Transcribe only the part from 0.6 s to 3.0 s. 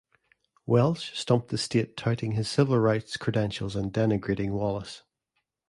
Welsh stumped the state touting his civil